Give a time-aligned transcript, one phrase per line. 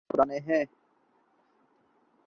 [0.01, 0.63] بہت پرانے ہیں۔